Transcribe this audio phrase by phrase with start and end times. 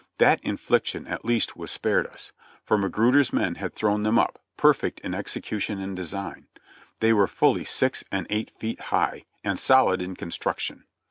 [0.17, 2.31] That infliction at least was spared us,
[2.63, 6.47] for Magruder's men had thrown them up, perfect in execution and design.
[7.01, 10.85] They were fully six and eight feet high, and solid in construction.